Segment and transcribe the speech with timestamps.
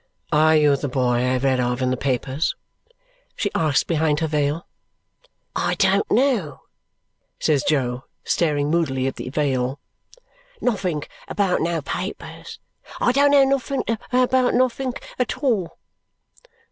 [0.31, 2.55] "Are you the boy I've read of in the papers?"
[3.35, 4.65] she asked behind her veil.
[5.55, 6.61] "I don't know,"
[7.37, 9.79] says Jo, staring moodily at the veil,
[10.59, 12.57] "nothink about no papers.
[12.99, 15.77] I don't know nothink about nothink at all."